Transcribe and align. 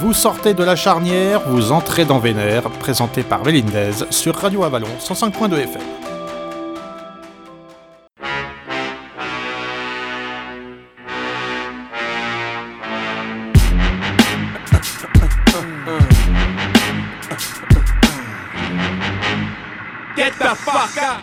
Vous 0.00 0.12
sortez 0.12 0.54
de 0.54 0.62
la 0.62 0.76
charnière, 0.76 1.40
vous 1.48 1.72
entrez 1.72 2.04
dans 2.04 2.20
Vénère, 2.20 2.62
présenté 2.70 3.24
par 3.24 3.42
Vélindez 3.42 4.06
sur 4.10 4.36
Radio 4.36 4.62
Avalon 4.62 4.86
105.2 5.00 5.58
FM. 5.58 5.82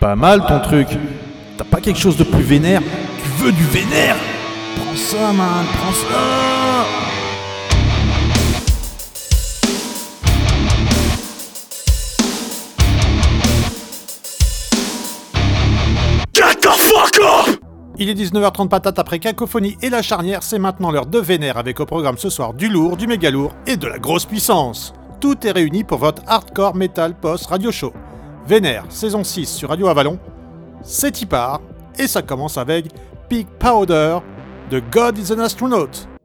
Pas 0.00 0.16
mal 0.16 0.44
ton 0.46 0.60
truc. 0.60 0.88
T'as 1.56 1.64
pas 1.64 1.80
quelque 1.80 1.98
chose 1.98 2.18
de 2.18 2.24
plus 2.24 2.42
vénère? 2.42 2.82
Tu 2.82 3.42
veux 3.42 3.52
du 3.52 3.64
vénère? 3.64 4.16
Prends 4.76 4.96
ça, 4.96 5.32
man, 5.32 5.64
prends 5.78 5.92
ça 5.92 6.95
Il 17.98 18.10
est 18.10 18.14
19h30 18.14 18.68
patate 18.68 18.98
après 18.98 19.18
Cacophonie 19.18 19.78
et 19.80 19.88
la 19.88 20.02
charnière, 20.02 20.42
c'est 20.42 20.58
maintenant 20.58 20.90
l'heure 20.90 21.06
de 21.06 21.18
Vénère 21.18 21.56
avec 21.56 21.80
au 21.80 21.86
programme 21.86 22.18
ce 22.18 22.28
soir 22.28 22.52
du 22.52 22.68
lourd, 22.68 22.98
du 22.98 23.06
méga 23.06 23.30
lourd 23.30 23.52
et 23.66 23.78
de 23.78 23.86
la 23.86 23.98
grosse 23.98 24.26
puissance. 24.26 24.92
Tout 25.18 25.46
est 25.46 25.50
réuni 25.50 25.82
pour 25.82 25.96
votre 25.96 26.22
hardcore 26.26 26.74
metal 26.74 27.14
post 27.14 27.46
radio 27.46 27.72
show. 27.72 27.94
Vénère, 28.46 28.84
saison 28.90 29.24
6 29.24 29.46
sur 29.46 29.70
Radio 29.70 29.88
Avalon, 29.88 30.18
c'est 30.82 31.22
y 31.22 31.26
part 31.26 31.62
et 31.98 32.06
ça 32.06 32.20
commence 32.20 32.58
avec 32.58 32.86
Pig 33.30 33.46
Powder 33.58 34.18
de 34.70 34.82
God 34.92 35.16
is 35.16 35.32
an 35.32 35.38
Astronaut. 35.38 36.15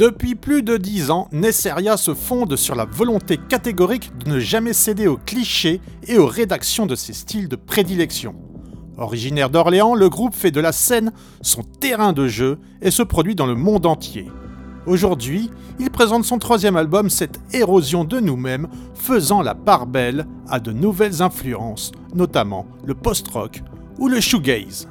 Depuis 0.00 0.34
plus 0.34 0.62
de 0.62 0.78
dix 0.78 1.10
ans, 1.10 1.28
Nesseria 1.30 1.98
se 1.98 2.14
fonde 2.14 2.56
sur 2.56 2.74
la 2.74 2.86
volonté 2.86 3.36
catégorique 3.36 4.16
de 4.16 4.30
ne 4.30 4.38
jamais 4.38 4.72
céder 4.72 5.06
aux 5.06 5.18
clichés 5.18 5.82
et 6.08 6.16
aux 6.16 6.26
rédactions 6.26 6.86
de 6.86 6.94
ses 6.94 7.12
styles 7.12 7.48
de 7.48 7.56
prédilection. 7.56 8.34
Originaire 8.96 9.50
d'Orléans, 9.50 9.94
le 9.94 10.08
groupe 10.08 10.34
fait 10.34 10.52
de 10.52 10.60
la 10.62 10.72
scène 10.72 11.12
son 11.42 11.62
terrain 11.64 12.14
de 12.14 12.28
jeu 12.28 12.58
et 12.80 12.90
se 12.90 13.02
produit 13.02 13.34
dans 13.34 13.44
le 13.44 13.56
monde 13.56 13.84
entier. 13.84 14.26
Aujourd'hui, 14.86 15.50
il 15.78 15.90
présente 15.90 16.24
son 16.24 16.38
troisième 16.38 16.76
album, 16.76 17.10
cette 17.10 17.38
érosion 17.52 18.04
de 18.04 18.20
nous-mêmes, 18.20 18.68
faisant 18.94 19.42
la 19.42 19.54
part 19.54 19.86
belle 19.86 20.26
à 20.48 20.60
de 20.60 20.72
nouvelles 20.72 21.20
influences, 21.20 21.92
notamment 22.14 22.66
le 22.86 22.94
post-rock 22.94 23.62
ou 23.98 24.08
le 24.08 24.18
shoegaze. 24.22 24.88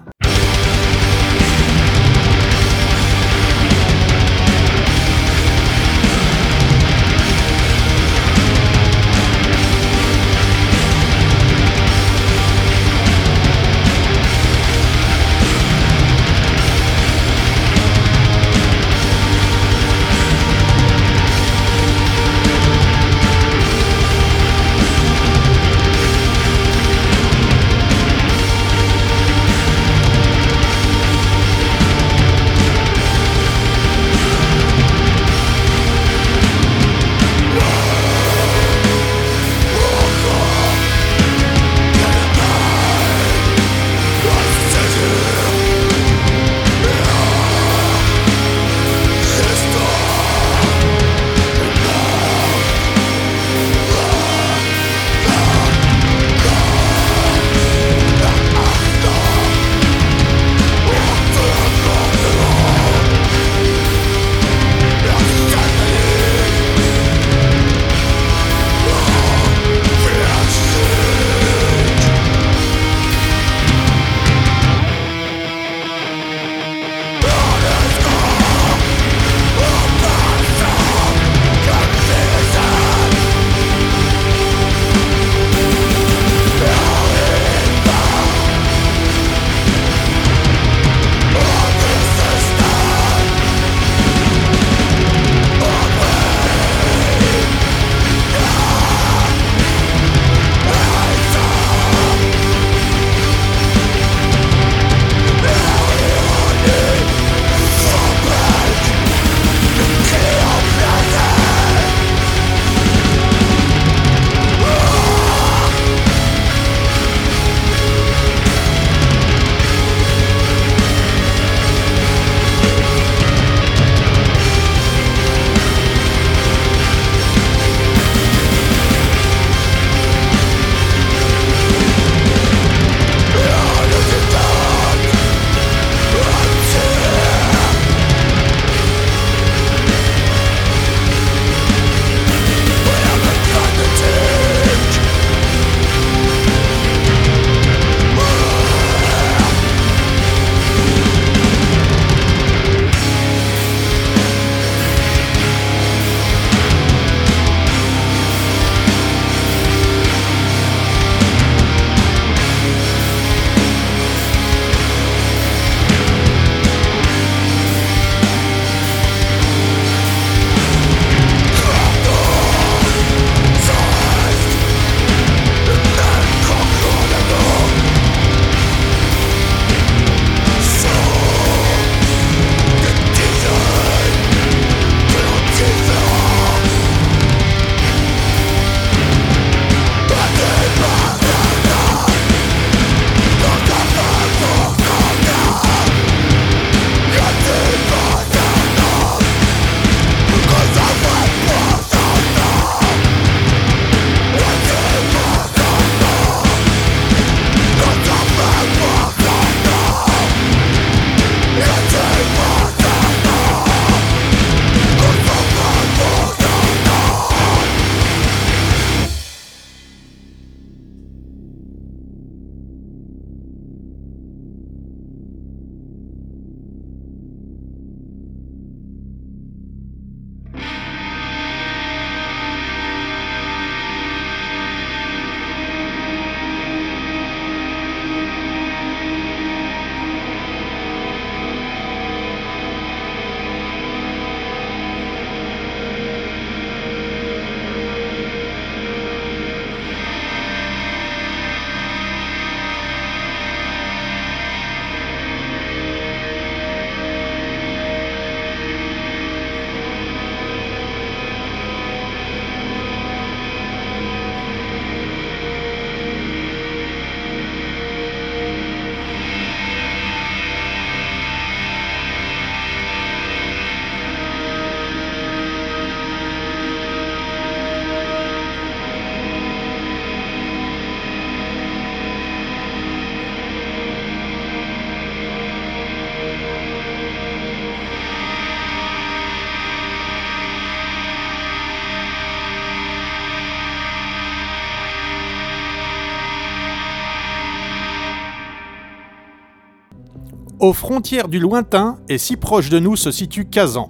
Aux 300.60 300.74
frontières 300.74 301.30
du 301.30 301.40
lointain 301.40 302.00
et 302.10 302.18
si 302.18 302.36
proche 302.36 302.70
de 302.70 302.80
nous 302.80 302.98
se 302.98 303.12
situe 303.12 303.46
Kazan. 303.46 303.88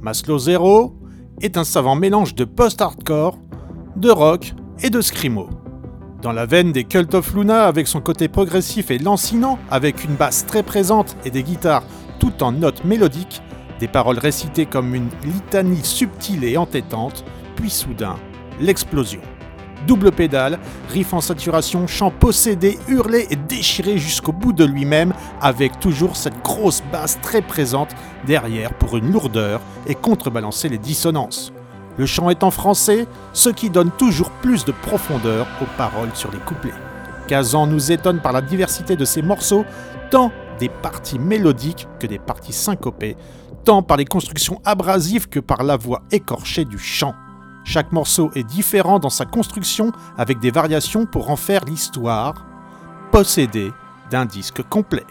Maslow 0.00 0.38
Zero 0.40 0.96
est 1.40 1.56
un 1.56 1.62
savant 1.62 1.94
mélange 1.94 2.34
de 2.34 2.44
post-hardcore, 2.44 3.38
de 3.94 4.10
rock 4.10 4.52
et 4.82 4.90
de 4.90 5.00
scrimo. 5.02 5.48
Dans 6.20 6.32
la 6.32 6.46
veine 6.46 6.72
des 6.72 6.82
Cult 6.82 7.14
of 7.14 7.32
Luna 7.32 7.66
avec 7.66 7.86
son 7.86 8.00
côté 8.00 8.26
progressif 8.26 8.90
et 8.90 8.98
lancinant, 8.98 9.56
avec 9.70 10.02
une 10.02 10.16
basse 10.16 10.44
très 10.46 10.64
présente 10.64 11.16
et 11.24 11.30
des 11.30 11.44
guitares 11.44 11.84
tout 12.18 12.42
en 12.42 12.50
notes 12.50 12.84
mélodiques, 12.84 13.40
des 13.78 13.86
paroles 13.86 14.18
récitées 14.18 14.66
comme 14.66 14.96
une 14.96 15.10
litanie 15.22 15.84
subtile 15.84 16.42
et 16.42 16.56
entêtante, 16.56 17.24
puis 17.54 17.70
soudain, 17.70 18.16
l'explosion. 18.60 19.20
Double 19.86 20.12
pédale, 20.12 20.58
riff 20.90 21.12
en 21.14 21.20
saturation, 21.20 21.86
chant 21.86 22.10
possédé, 22.10 22.78
hurlé 22.88 23.26
et 23.30 23.36
déchiré 23.36 23.96
jusqu'au 23.96 24.32
bout 24.32 24.52
de 24.52 24.64
lui-même, 24.64 25.14
avec 25.40 25.80
toujours 25.80 26.16
cette 26.16 26.42
grosse 26.42 26.82
basse 26.92 27.18
très 27.22 27.40
présente 27.40 27.90
derrière 28.26 28.74
pour 28.74 28.96
une 28.96 29.10
lourdeur 29.10 29.60
et 29.86 29.94
contrebalancer 29.94 30.68
les 30.68 30.78
dissonances. 30.78 31.52
Le 31.96 32.06
chant 32.06 32.30
est 32.30 32.44
en 32.44 32.50
français, 32.50 33.06
ce 33.32 33.50
qui 33.50 33.70
donne 33.70 33.90
toujours 33.90 34.30
plus 34.30 34.64
de 34.64 34.72
profondeur 34.72 35.46
aux 35.60 35.76
paroles 35.76 36.14
sur 36.14 36.30
les 36.30 36.38
couplets. 36.38 36.74
Kazan 37.26 37.66
nous 37.66 37.92
étonne 37.92 38.20
par 38.20 38.32
la 38.32 38.42
diversité 38.42 38.96
de 38.96 39.04
ses 39.04 39.22
morceaux, 39.22 39.64
tant 40.10 40.30
des 40.58 40.68
parties 40.68 41.18
mélodiques 41.18 41.88
que 41.98 42.06
des 42.06 42.18
parties 42.18 42.52
syncopées, 42.52 43.16
tant 43.64 43.82
par 43.82 43.96
les 43.96 44.04
constructions 44.04 44.60
abrasives 44.64 45.28
que 45.28 45.40
par 45.40 45.62
la 45.62 45.76
voix 45.76 46.02
écorchée 46.10 46.64
du 46.64 46.78
chant. 46.78 47.14
Chaque 47.64 47.92
morceau 47.92 48.30
est 48.34 48.44
différent 48.44 48.98
dans 48.98 49.10
sa 49.10 49.26
construction 49.26 49.92
avec 50.16 50.38
des 50.38 50.50
variations 50.50 51.06
pour 51.06 51.30
en 51.30 51.36
faire 51.36 51.64
l'histoire 51.64 52.34
possédée 53.12 53.72
d'un 54.10 54.24
disque 54.24 54.62
complet. 54.68 55.06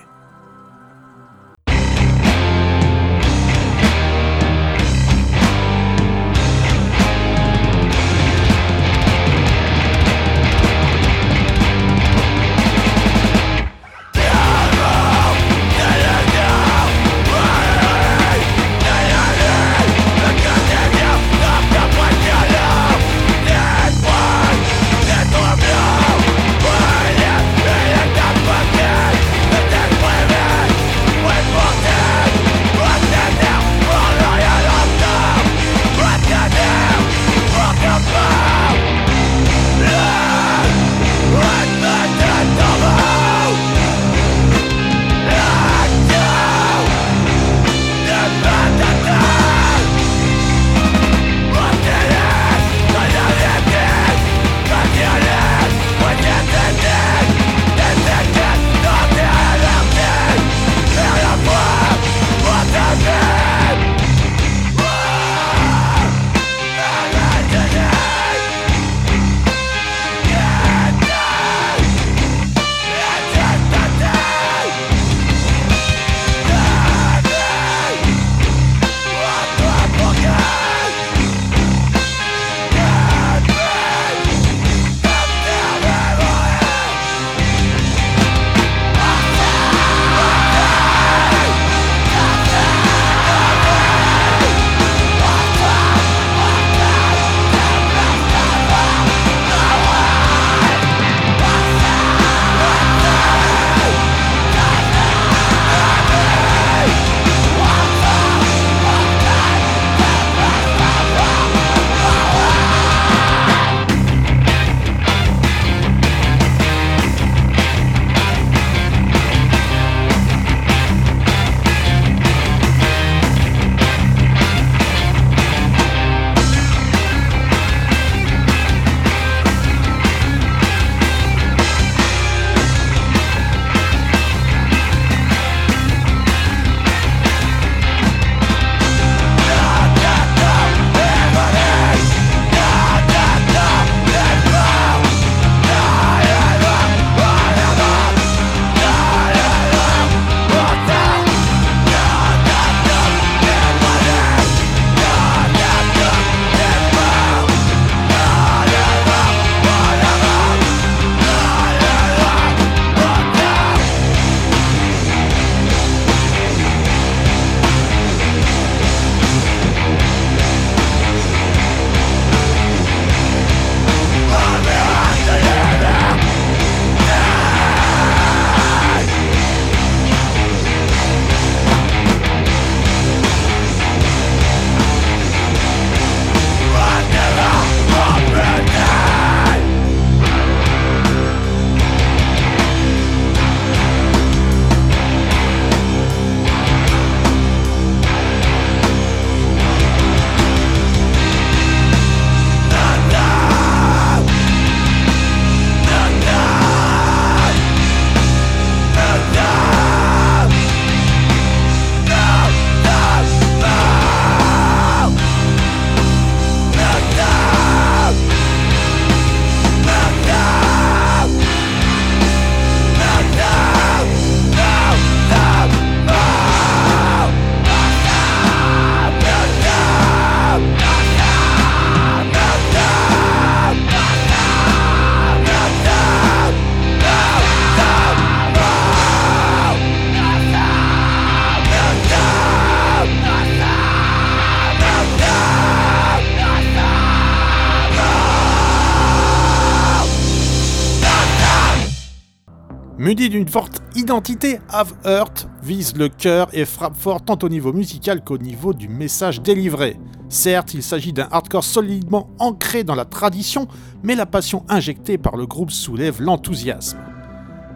Muni 253.09 253.27
d'une 253.27 253.47
forte 253.47 253.81
identité, 253.95 254.59
Have 254.69 254.93
Hurt 255.03 255.47
vise 255.63 255.95
le 255.97 256.09
cœur 256.09 256.47
et 256.53 256.63
frappe 256.63 256.95
fort 256.95 257.23
tant 257.23 257.39
au 257.41 257.49
niveau 257.49 257.73
musical 257.73 258.23
qu'au 258.23 258.37
niveau 258.37 258.71
du 258.71 258.87
message 258.87 259.41
délivré. 259.41 259.97
Certes, 260.27 260.75
il 260.75 260.83
s'agit 260.83 261.11
d'un 261.11 261.27
hardcore 261.31 261.63
solidement 261.63 262.29
ancré 262.37 262.83
dans 262.83 262.93
la 262.93 263.05
tradition, 263.05 263.67
mais 264.03 264.13
la 264.13 264.27
passion 264.27 264.63
injectée 264.69 265.17
par 265.17 265.37
le 265.37 265.47
groupe 265.47 265.71
soulève 265.71 266.21
l'enthousiasme. 266.21 266.99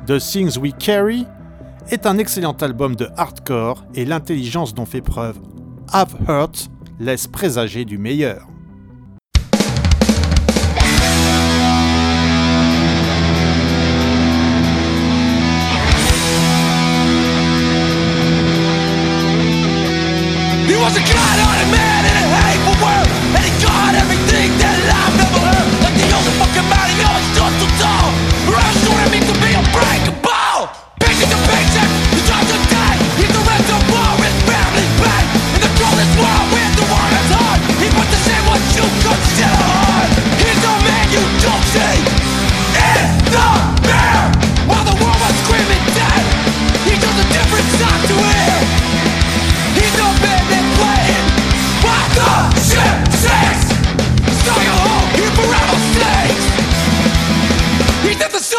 The 0.06 0.20
Things 0.20 0.60
We 0.60 0.72
Carry 0.78 1.26
est 1.90 2.06
un 2.06 2.20
excellent 2.20 2.56
album 2.62 2.96
de 2.96 3.10
hardcore 3.18 3.86
et 3.96 4.06
l'intelligence 4.06 4.76
dont 4.76 4.86
fait 4.86 5.02
preuve 5.02 5.40
Have 5.92 6.16
Hurt 6.28 6.70
laisse 7.00 7.26
présager 7.26 7.86
du 7.86 7.98
meilleur. 7.98 8.53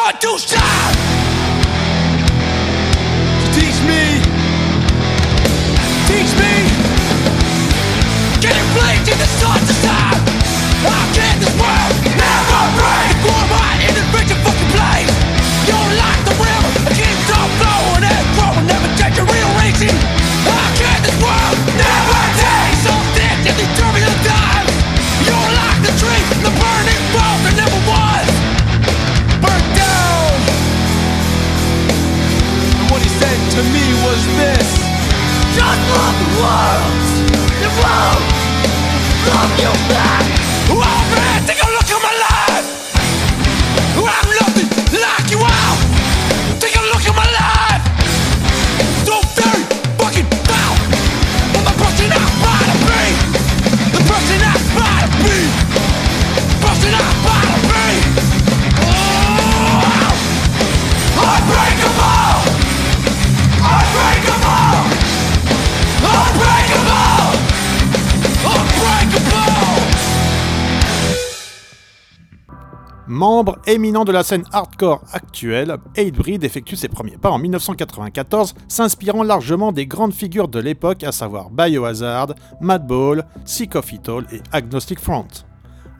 What 0.05 0.21
you? 0.21 0.94
Éminent 73.75 74.05
de 74.05 74.13
la 74.13 74.23
scène 74.23 74.45
hardcore 74.53 75.03
actuelle, 75.13 75.77
Hatebreed 75.97 76.45
effectue 76.45 76.77
ses 76.77 76.89
premiers 76.89 77.17
pas 77.17 77.31
en 77.31 77.39
1994, 77.39 78.55
s'inspirant 78.69 79.25
largement 79.25 79.73
des 79.73 79.87
grandes 79.87 80.15
figures 80.15 80.49
de 80.49 80.61
l'époque, 80.61 81.03
à 81.03 81.11
savoir 81.11 81.51
Biohazard, 81.51 82.35
Madball, 82.61 83.27
Sick 83.45 83.75
of 83.75 83.93
It 83.93 84.09
All 84.09 84.27
et 84.33 84.41
Agnostic 84.53 85.01
Front. 85.01 85.27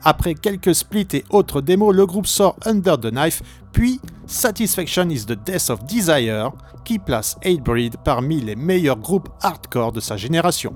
Après 0.03 0.35
quelques 0.35 0.73
splits 0.73 1.07
et 1.13 1.25
autres 1.29 1.61
démos, 1.61 1.93
le 1.93 2.05
groupe 2.05 2.27
sort 2.27 2.55
Under 2.65 2.97
the 2.97 3.11
Knife, 3.11 3.41
puis 3.73 3.99
Satisfaction 4.25 5.09
is 5.09 5.25
the 5.25 5.37
Death 5.45 5.69
of 5.69 5.83
Desire, 5.85 6.51
qui 6.85 6.97
place 6.97 7.35
Hatebreed 7.43 7.97
parmi 8.05 8.39
les 8.39 8.55
meilleurs 8.55 8.99
groupes 8.99 9.29
hardcore 9.41 9.91
de 9.91 9.99
sa 9.99 10.15
génération. 10.15 10.73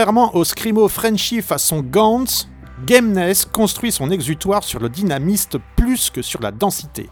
Contrairement 0.00 0.34
au 0.34 0.44
scrimo 0.44 0.88
Frenchy 0.88 1.42
façon 1.42 1.82
Gantz, 1.82 2.48
Gameness 2.86 3.44
construit 3.44 3.92
son 3.92 4.10
exutoire 4.10 4.64
sur 4.64 4.80
le 4.80 4.88
dynamiste 4.88 5.58
plus 5.76 6.08
que 6.08 6.22
sur 6.22 6.40
la 6.40 6.52
densité. 6.52 7.10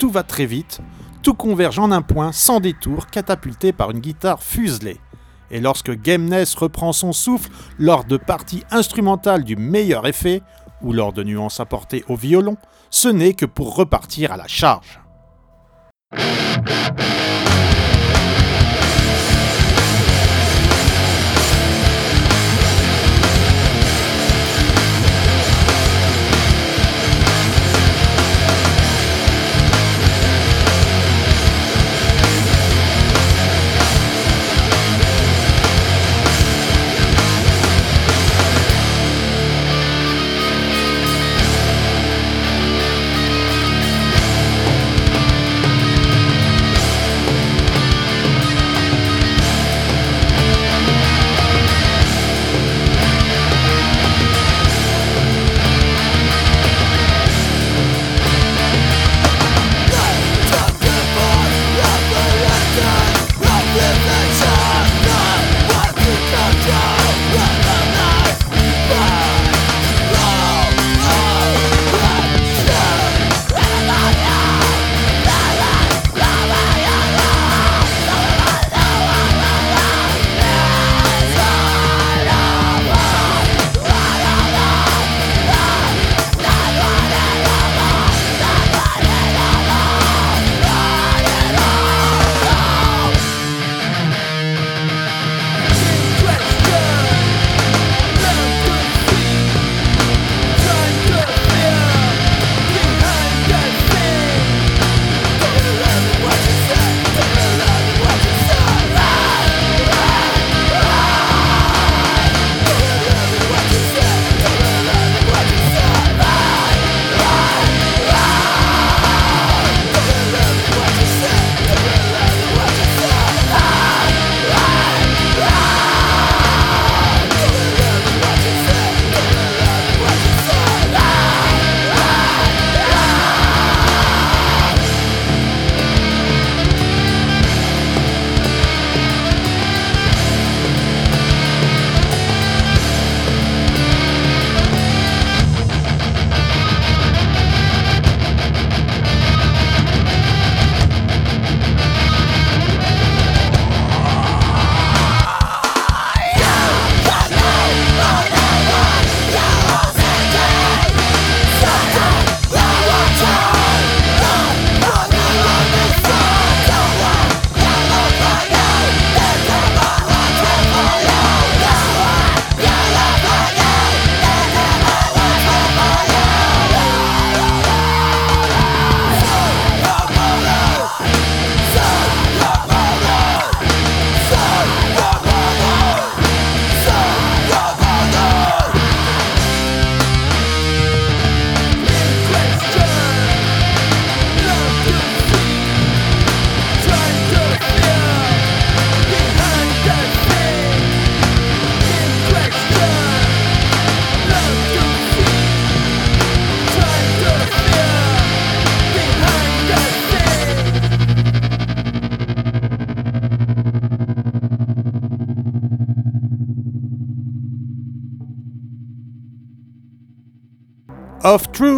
Tout 0.00 0.10
va 0.10 0.24
très 0.24 0.44
vite, 0.44 0.80
tout 1.22 1.34
converge 1.34 1.78
en 1.78 1.92
un 1.92 2.02
point 2.02 2.32
sans 2.32 2.58
détour, 2.58 3.06
catapulté 3.06 3.72
par 3.72 3.92
une 3.92 4.00
guitare 4.00 4.42
fuselée. 4.42 4.98
Et 5.52 5.60
lorsque 5.60 5.92
Gameness 5.92 6.56
reprend 6.56 6.92
son 6.92 7.12
souffle 7.12 7.50
lors 7.78 8.04
de 8.04 8.16
parties 8.16 8.64
instrumentales 8.72 9.44
du 9.44 9.54
meilleur 9.54 10.04
effet, 10.04 10.42
ou 10.82 10.92
lors 10.92 11.12
de 11.12 11.22
nuances 11.22 11.60
apportées 11.60 12.04
au 12.08 12.16
violon, 12.16 12.56
ce 12.90 13.06
n'est 13.06 13.34
que 13.34 13.46
pour 13.46 13.76
repartir 13.76 14.32
à 14.32 14.36
la 14.36 14.48
charge. 14.48 14.98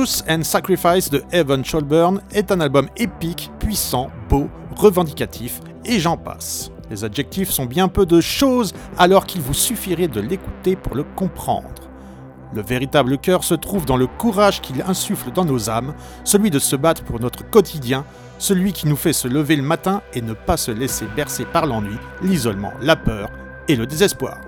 Truth 0.06 0.22
and 0.30 0.44
Sacrifice 0.44 1.10
de 1.10 1.24
Evan 1.32 1.64
Scholburn 1.64 2.20
est 2.32 2.52
un 2.52 2.60
album 2.60 2.88
épique, 2.96 3.50
puissant, 3.58 4.08
beau, 4.28 4.48
revendicatif, 4.76 5.60
et 5.84 5.98
j'en 5.98 6.16
passe. 6.16 6.70
Les 6.90 7.02
adjectifs 7.02 7.50
sont 7.50 7.66
bien 7.66 7.88
peu 7.88 8.06
de 8.06 8.20
choses 8.20 8.72
alors 8.98 9.26
qu'il 9.26 9.40
vous 9.40 9.52
suffirait 9.52 10.06
de 10.06 10.20
l'écouter 10.20 10.76
pour 10.76 10.94
le 10.94 11.02
comprendre. 11.02 11.90
Le 12.54 12.62
véritable 12.62 13.18
cœur 13.18 13.42
se 13.42 13.54
trouve 13.54 13.84
dans 13.84 13.96
le 13.96 14.06
courage 14.06 14.60
qu'il 14.60 14.80
insuffle 14.82 15.32
dans 15.32 15.44
nos 15.44 15.70
âmes, 15.70 15.92
celui 16.22 16.50
de 16.50 16.60
se 16.60 16.76
battre 16.76 17.02
pour 17.02 17.18
notre 17.18 17.44
quotidien, 17.50 18.04
celui 18.38 18.72
qui 18.72 18.86
nous 18.86 18.94
fait 18.94 19.12
se 19.12 19.26
lever 19.26 19.56
le 19.56 19.64
matin 19.64 20.02
et 20.14 20.22
ne 20.22 20.34
pas 20.34 20.56
se 20.56 20.70
laisser 20.70 21.06
bercer 21.16 21.46
par 21.46 21.66
l'ennui, 21.66 21.96
l'isolement, 22.22 22.74
la 22.80 22.94
peur 22.94 23.28
et 23.66 23.74
le 23.74 23.88
désespoir. 23.88 24.38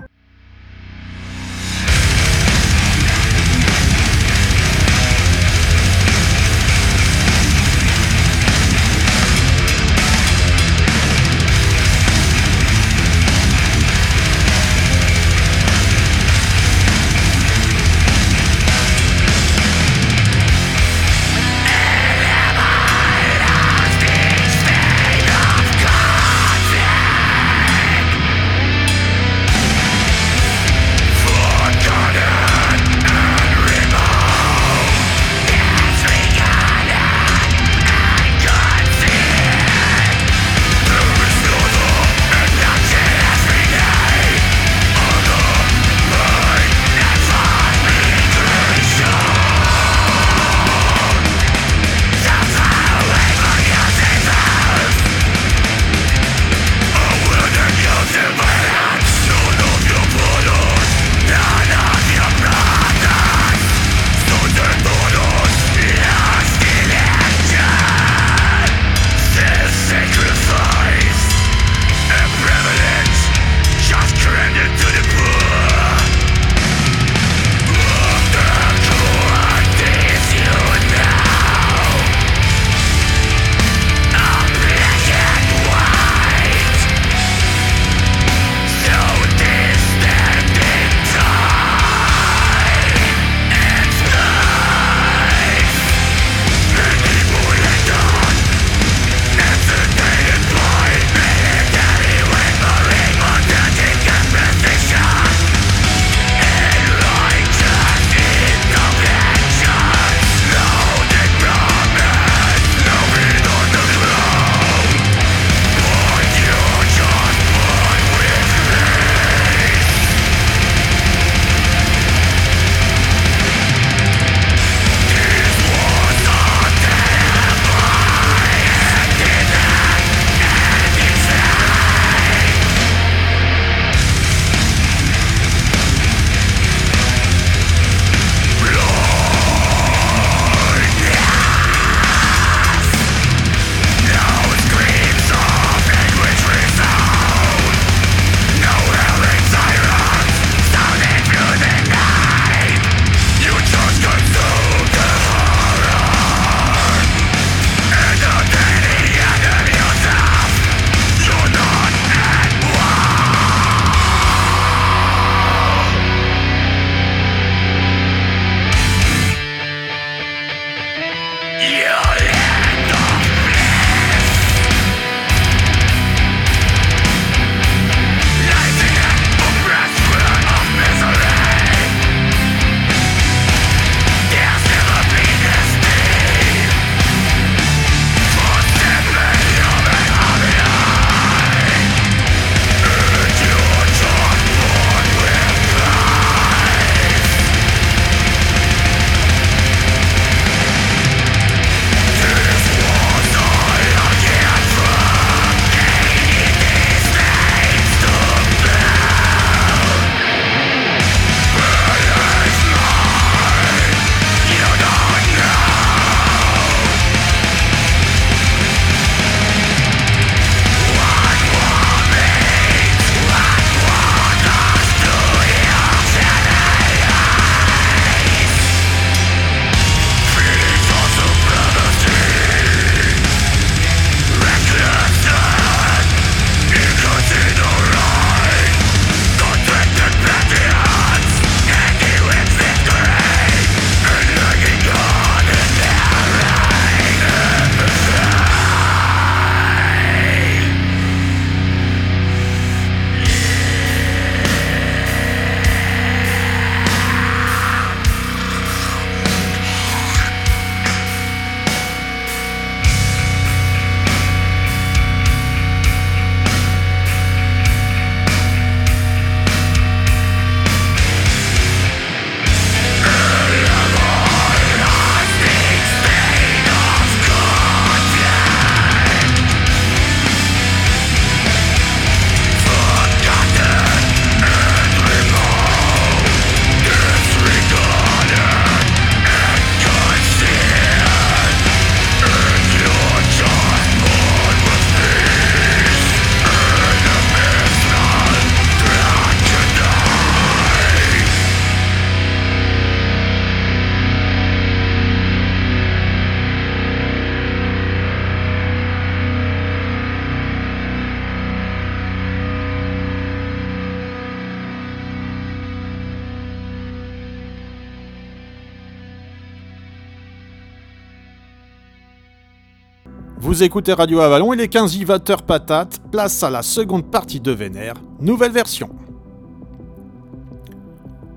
Écoutez 323.61 323.91
Radio 323.91 324.21
Avalon, 324.21 324.53
il 324.53 324.61
est 324.61 324.69
15 324.69 324.95
20h 324.99 325.41
patate, 325.41 325.99
place 326.11 326.43
à 326.43 326.49
la 326.49 326.61
seconde 326.61 327.11
partie 327.11 327.41
de 327.41 327.51
Vénère, 327.51 327.95
nouvelle 328.21 328.53
version. 328.53 328.89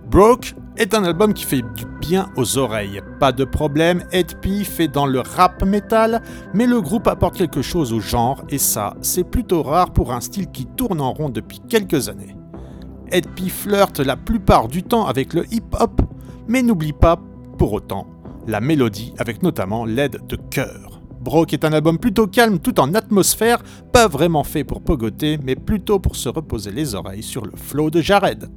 Broke 0.08 0.54
est 0.76 0.94
un 0.94 1.02
album 1.02 1.35
qui 1.35 1.44
fait 1.44 1.62
du 1.74 1.85
bien 2.00 2.30
aux 2.37 2.58
oreilles. 2.58 3.00
Pas 3.18 3.32
de 3.32 3.44
problème, 3.44 4.04
Ed 4.12 4.37
fait 4.64 4.87
dans 4.87 5.06
le 5.06 5.20
rap 5.20 5.64
metal, 5.64 6.22
mais 6.54 6.66
le 6.66 6.80
groupe 6.80 7.08
apporte 7.08 7.37
quelque 7.37 7.62
chose 7.62 7.92
au 7.92 7.98
genre, 7.98 8.44
et 8.50 8.58
ça, 8.58 8.94
c'est 9.00 9.24
plutôt 9.24 9.64
rare 9.64 9.92
pour 9.92 10.12
un 10.12 10.20
style 10.20 10.50
qui 10.50 10.66
tourne 10.66 11.00
en 11.00 11.12
rond 11.12 11.28
depuis 11.28 11.61
quelques 11.68 12.08
années. 12.08 12.37
Ed 13.11 13.26
flirte 13.48 13.98
la 13.98 14.16
plupart 14.16 14.68
du 14.68 14.85
temps 14.85 15.06
avec 15.06 15.35
le 15.35 15.44
hip-hop, 15.52 16.00
mais 16.46 16.62
n'oublie 16.62 16.92
pas, 16.92 17.18
pour 17.58 17.72
autant, 17.72 18.06
la 18.46 18.61
mélodie 18.61 19.12
avec 19.18 19.42
notamment 19.42 19.85
l'aide 19.85 20.20
de 20.28 20.37
chœur. 20.37 20.91
Broke 21.22 21.52
est 21.52 21.64
un 21.64 21.72
album 21.72 21.98
plutôt 21.98 22.26
calme 22.26 22.58
tout 22.58 22.80
en 22.80 22.94
atmosphère, 22.94 23.62
pas 23.92 24.08
vraiment 24.08 24.42
fait 24.42 24.64
pour 24.64 24.82
pogoter, 24.82 25.38
mais 25.42 25.54
plutôt 25.54 26.00
pour 26.00 26.16
se 26.16 26.28
reposer 26.28 26.72
les 26.72 26.96
oreilles 26.96 27.22
sur 27.22 27.44
le 27.44 27.52
flow 27.54 27.90
de 27.90 28.00
Jared. 28.00 28.50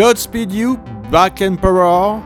Godspeed 0.00 0.50
You, 0.54 0.78
Back 1.12 1.42
Emperor. 1.42 2.22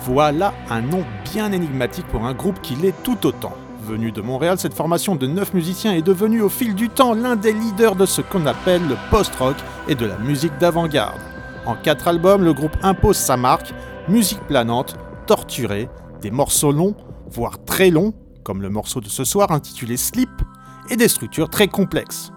Voilà 0.00 0.52
un 0.70 0.80
nom 0.80 1.04
bien 1.32 1.52
énigmatique 1.52 2.08
pour 2.08 2.24
un 2.24 2.34
groupe 2.34 2.60
qui 2.62 2.74
l'est 2.74 3.00
tout 3.04 3.26
autant. 3.26 3.52
Venu 3.84 4.10
de 4.10 4.20
Montréal, 4.20 4.58
cette 4.58 4.74
formation 4.74 5.14
de 5.14 5.28
9 5.28 5.54
musiciens 5.54 5.92
est 5.92 6.02
devenue 6.02 6.40
au 6.40 6.48
fil 6.48 6.74
du 6.74 6.88
temps 6.88 7.14
l'un 7.14 7.36
des 7.36 7.52
leaders 7.52 7.94
de 7.94 8.06
ce 8.06 8.22
qu'on 8.22 8.44
appelle 8.44 8.82
le 8.88 8.96
post-rock 9.08 9.54
et 9.86 9.94
de 9.94 10.04
la 10.04 10.18
musique 10.18 10.58
d'avant-garde. 10.58 11.20
En 11.64 11.76
4 11.76 12.08
albums, 12.08 12.42
le 12.42 12.52
groupe 12.52 12.76
impose 12.82 13.18
sa 13.18 13.36
marque, 13.36 13.72
musique 14.08 14.44
planante, 14.48 14.96
torturée, 15.28 15.88
des 16.22 16.32
morceaux 16.32 16.72
longs, 16.72 16.96
voire 17.30 17.64
très 17.66 17.90
longs, 17.90 18.14
comme 18.42 18.62
le 18.62 18.68
morceau 18.68 19.00
de 19.00 19.08
ce 19.08 19.22
soir 19.22 19.52
intitulé 19.52 19.96
Sleep, 19.96 20.42
et 20.90 20.96
des 20.96 21.06
structures 21.06 21.50
très 21.50 21.68
complexes. 21.68 22.32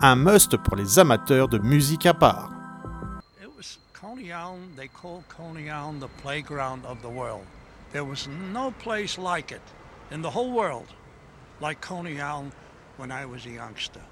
un 0.00 0.16
must 0.16 0.56
pour 0.56 0.76
les 0.76 0.98
amateurs 0.98 1.48
de 1.48 1.58
musique 1.58 2.06
à 2.06 2.14
part. 2.14 2.55
Island, 4.32 4.76
they 4.76 4.88
called 4.88 5.28
Coney 5.28 5.70
Island 5.70 6.02
the 6.02 6.08
playground 6.08 6.84
of 6.84 7.02
the 7.02 7.08
world. 7.08 7.46
There 7.92 8.04
was 8.04 8.28
no 8.28 8.72
place 8.72 9.18
like 9.18 9.52
it 9.52 9.62
in 10.10 10.22
the 10.22 10.30
whole 10.30 10.52
world 10.52 10.88
like 11.60 11.80
Coney 11.80 12.20
Island 12.20 12.52
when 12.96 13.10
I 13.10 13.26
was 13.26 13.46
a 13.46 13.50
youngster. 13.50 14.02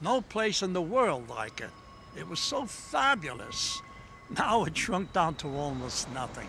No 0.00 0.20
place 0.20 0.62
in 0.62 0.72
the 0.72 0.82
world 0.82 1.28
like 1.28 1.60
it. 1.60 1.70
It 2.16 2.28
was 2.28 2.40
so 2.40 2.66
fabulous. 2.66 3.80
Now 4.30 4.64
it 4.64 4.76
shrunk 4.76 5.12
down 5.12 5.34
to 5.36 5.48
almost 5.48 6.10
nothing, 6.12 6.48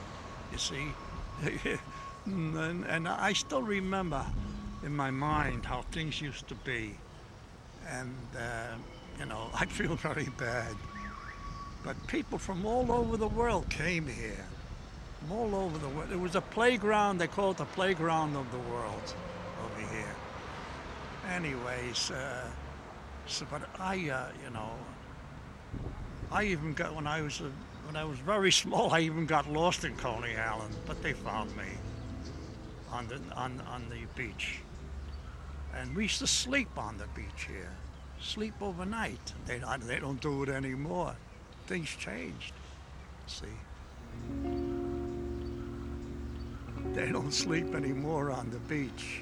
you 0.49 0.57
see. 0.57 0.87
and, 2.25 2.85
and 2.85 3.05
I 3.07 3.33
still 3.33 3.61
remember 3.61 4.25
in 4.81 4.95
my 4.95 5.11
mind 5.11 5.65
how 5.65 5.81
things 5.91 6.21
used 6.21 6.47
to 6.47 6.55
be. 6.55 6.95
And, 7.87 8.15
uh, 8.37 8.75
you 9.19 9.25
know, 9.25 9.49
I 9.53 9.65
feel 9.65 9.95
very 9.95 10.29
bad. 10.37 10.75
But 11.85 12.07
people 12.07 12.39
from 12.39 12.65
all 12.65 12.91
over 12.91 13.15
the 13.15 13.27
world 13.27 13.69
came 13.69 14.07
here. 14.07 14.43
From 15.19 15.31
all 15.31 15.55
over 15.55 15.77
the 15.77 15.87
world. 15.89 16.11
It 16.11 16.19
was 16.19 16.35
a 16.35 16.41
playground, 16.41 17.19
they 17.19 17.27
call 17.27 17.51
it 17.51 17.57
the 17.57 17.65
playground 17.65 18.35
of 18.35 18.51
the 18.51 18.57
world 18.57 19.13
over 19.63 19.93
here. 19.93 20.15
Anyways, 21.31 22.09
uh, 22.09 22.47
so, 23.27 23.45
but 23.51 23.61
I, 23.79 24.09
uh, 24.09 24.29
you 24.43 24.49
know, 24.51 24.71
I 26.31 26.45
even 26.45 26.73
got, 26.73 26.95
when 26.95 27.05
I 27.05 27.21
was, 27.21 27.39
uh, 27.41 27.49
when 27.85 27.95
I 27.95 28.03
was 28.03 28.17
very 28.17 28.51
small, 28.63 28.91
I 28.91 29.01
even 29.01 29.27
got 29.27 29.47
lost 29.47 29.85
in 29.85 29.95
Coney 29.95 30.35
Island, 30.35 30.75
but 30.87 31.03
they 31.03 31.13
found 31.13 31.55
me 31.55 31.69
on 32.91 33.07
the, 33.07 33.21
on, 33.35 33.61
on 33.67 33.85
the 33.89 34.07
beach. 34.15 34.59
And 35.75 35.95
we 35.95 36.03
used 36.03 36.19
to 36.19 36.27
sleep 36.27 36.77
on 36.77 36.97
the 36.97 37.07
beach 37.13 37.45
here, 37.47 37.71
sleep 38.19 38.55
overnight. 38.59 39.33
They, 39.45 39.61
they 39.81 39.99
don't 39.99 40.19
do 40.19 40.41
it 40.41 40.49
anymore. 40.49 41.15
Things 41.67 41.89
changed, 41.89 42.53
see. 43.25 43.47
They 46.93 47.11
don't 47.11 47.33
sleep 47.33 47.73
anymore 47.73 48.31
on 48.31 48.51
the 48.51 48.59
beach. 48.59 49.21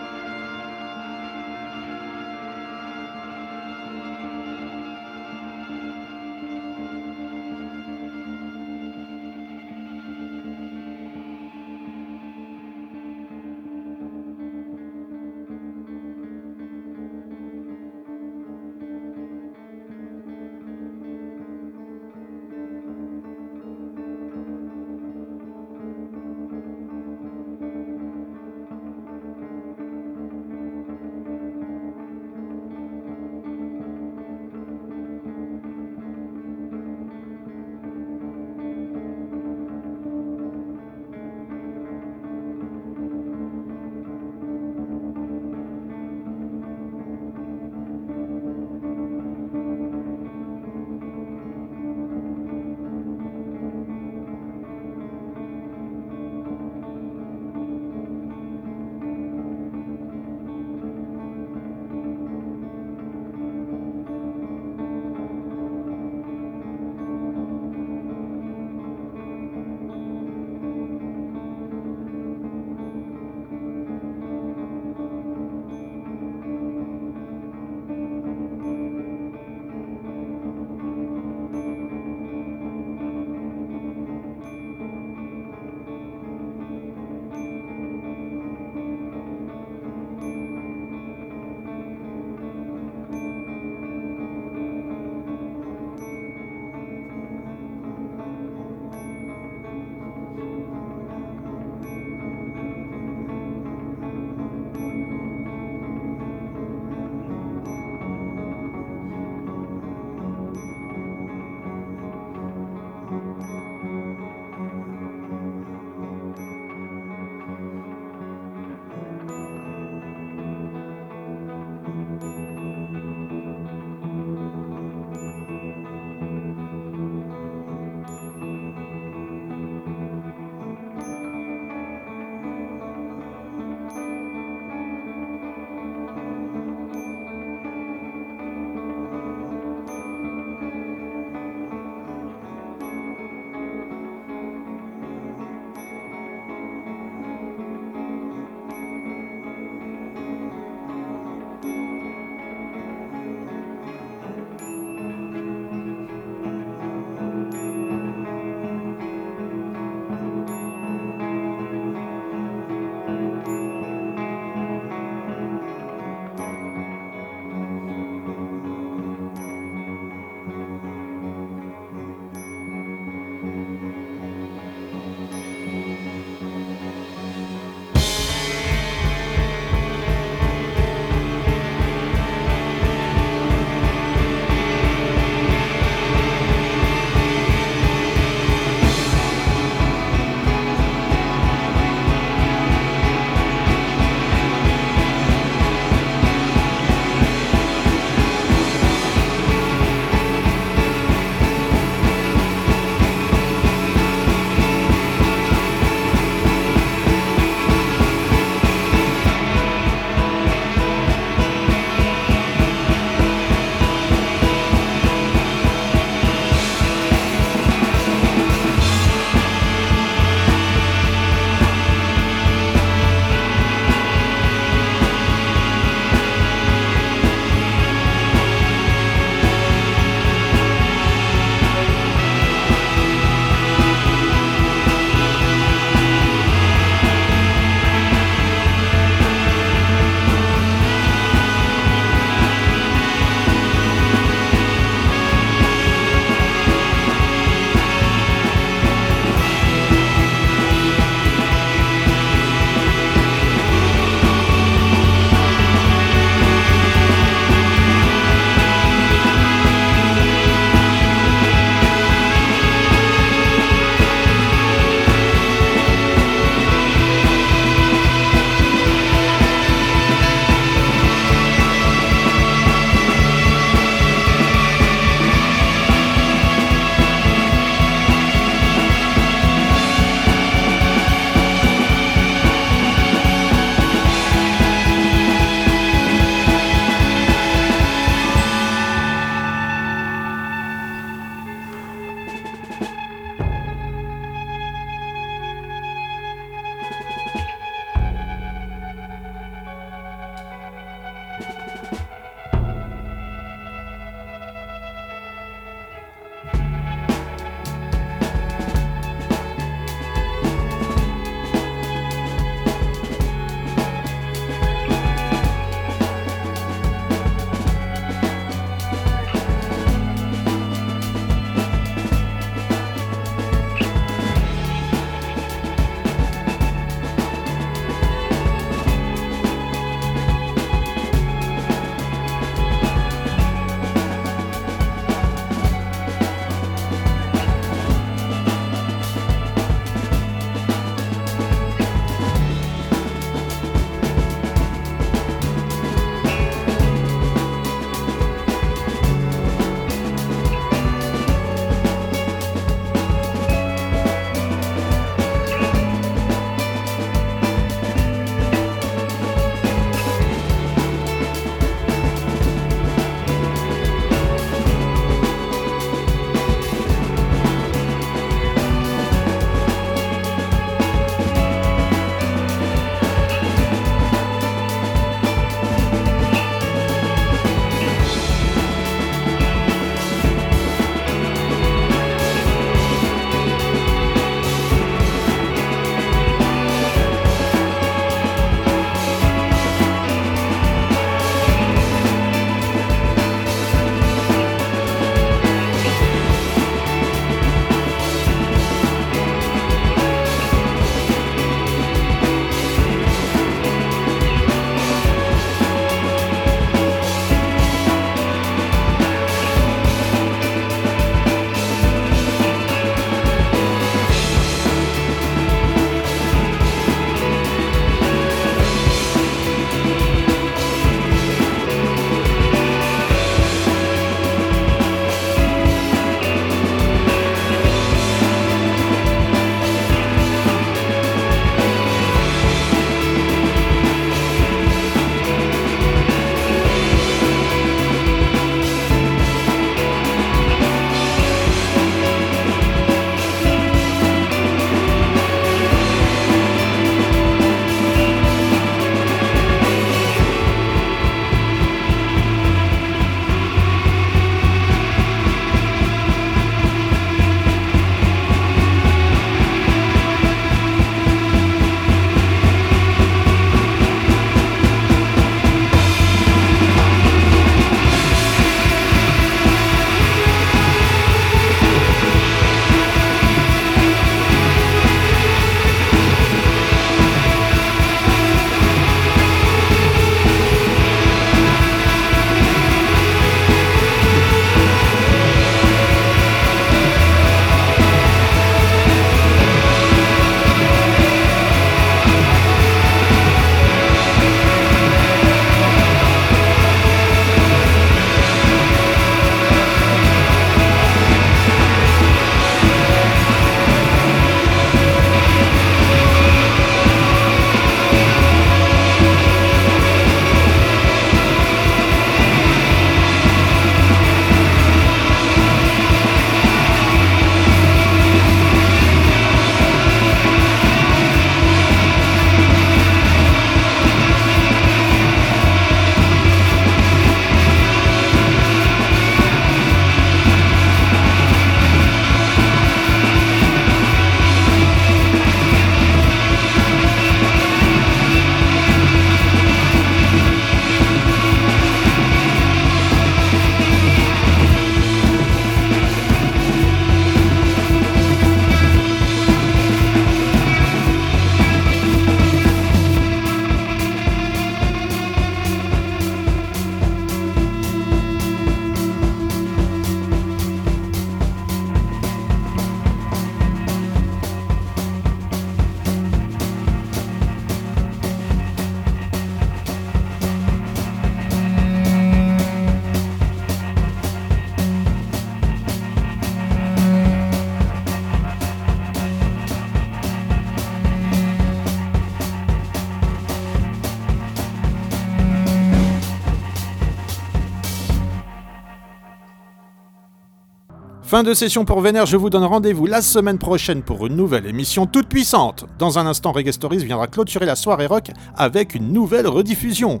Fin 591.18 591.24
de 591.24 591.34
session 591.34 591.64
pour 591.64 591.80
Vénère, 591.80 592.06
je 592.06 592.16
vous 592.16 592.30
donne 592.30 592.44
rendez-vous 592.44 592.86
la 592.86 593.02
semaine 593.02 593.38
prochaine 593.38 593.82
pour 593.82 594.06
une 594.06 594.14
nouvelle 594.14 594.46
émission 594.46 594.86
toute 594.86 595.08
puissante. 595.08 595.66
Dans 595.76 595.98
un 595.98 596.06
instant, 596.06 596.30
Reggae 596.30 596.52
viendra 596.84 597.08
clôturer 597.08 597.44
la 597.44 597.56
soirée 597.56 597.86
rock 597.86 598.12
avec 598.36 598.76
une 598.76 598.92
nouvelle 598.92 599.26
rediffusion. 599.26 600.00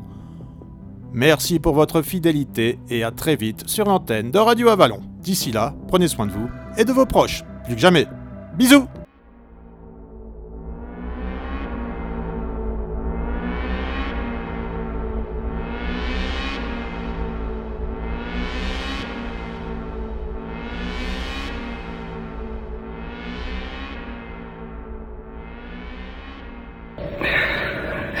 Merci 1.12 1.58
pour 1.58 1.74
votre 1.74 2.02
fidélité 2.02 2.78
et 2.88 3.02
à 3.02 3.10
très 3.10 3.34
vite 3.34 3.68
sur 3.68 3.86
l'antenne 3.86 4.30
de 4.30 4.38
Radio 4.38 4.68
Avalon. 4.68 5.00
D'ici 5.20 5.50
là, 5.50 5.74
prenez 5.88 6.06
soin 6.06 6.26
de 6.26 6.30
vous 6.30 6.48
et 6.76 6.84
de 6.84 6.92
vos 6.92 7.04
proches, 7.04 7.42
plus 7.64 7.74
que 7.74 7.80
jamais. 7.80 8.06
Bisous 8.56 8.86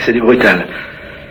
c'est 0.08 0.14
du 0.14 0.22
brutal. 0.22 0.66